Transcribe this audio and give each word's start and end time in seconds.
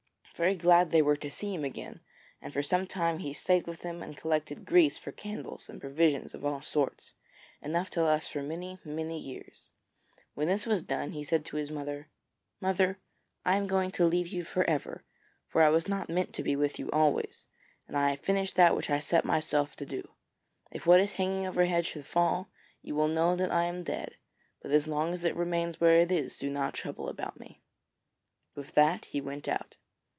Very 0.41 0.55
glad 0.55 0.89
they 0.89 1.03
were 1.03 1.17
to 1.17 1.29
see 1.29 1.53
him 1.53 1.63
again, 1.63 1.99
and 2.41 2.51
for 2.51 2.63
some 2.63 2.87
time 2.87 3.19
he 3.19 3.31
stayed 3.31 3.67
with 3.67 3.81
them 3.81 4.01
and 4.01 4.17
collected 4.17 4.65
grease 4.65 4.97
for 4.97 5.11
candles 5.11 5.69
and 5.69 5.79
provisions 5.79 6.33
of 6.33 6.43
all 6.43 6.63
sorts, 6.63 7.11
enough 7.61 7.91
to 7.91 8.01
last 8.01 8.31
for 8.31 8.41
many, 8.41 8.79
many 8.83 9.19
years. 9.19 9.69
When 10.33 10.47
this 10.47 10.65
was 10.65 10.81
done 10.81 11.11
he 11.11 11.23
said 11.23 11.45
to 11.45 11.57
his 11.57 11.69
mother: 11.69 12.07
'Mother, 12.59 12.97
I 13.45 13.55
am 13.55 13.67
going 13.67 13.91
to 13.91 14.05
leave 14.07 14.29
you 14.29 14.43
for 14.43 14.63
ever, 14.67 15.03
for 15.45 15.61
I 15.61 15.69
was 15.69 15.87
not 15.87 16.09
meant 16.09 16.33
to 16.33 16.43
be 16.43 16.55
with 16.55 16.79
you 16.79 16.89
always, 16.89 17.45
and 17.87 17.95
I 17.95 18.09
have 18.09 18.21
finished 18.21 18.55
that 18.55 18.75
which 18.75 18.89
I 18.89 18.97
set 18.97 19.23
myself 19.23 19.75
to 19.75 19.85
do. 19.85 20.09
If 20.71 20.87
what 20.87 20.99
is 20.99 21.13
hanging 21.13 21.45
overhead 21.45 21.85
should 21.85 22.07
fall, 22.07 22.49
you 22.81 22.95
will 22.95 23.07
know 23.07 23.35
that 23.35 23.51
I 23.51 23.65
am 23.65 23.83
dead. 23.83 24.15
But 24.59 24.71
as 24.71 24.87
long 24.87 25.13
as 25.13 25.23
it 25.23 25.35
remains 25.35 25.79
where 25.79 26.01
it 26.01 26.11
is, 26.11 26.39
do 26.39 26.49
not 26.49 26.73
trouble 26.73 27.09
about 27.09 27.39
me.' 27.39 27.61
With 28.55 28.71
that 28.73 29.05
he 29.05 29.21
went 29.21 29.47
out. 29.47 29.75